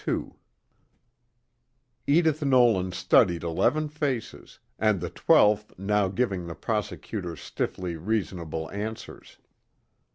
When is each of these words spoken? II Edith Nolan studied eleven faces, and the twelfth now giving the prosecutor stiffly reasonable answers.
II 0.07 0.31
Edith 2.07 2.43
Nolan 2.43 2.91
studied 2.91 3.43
eleven 3.43 3.87
faces, 3.87 4.57
and 4.79 4.99
the 4.99 5.11
twelfth 5.11 5.77
now 5.77 6.07
giving 6.07 6.47
the 6.47 6.55
prosecutor 6.55 7.35
stiffly 7.35 7.95
reasonable 7.95 8.67
answers. 8.71 9.37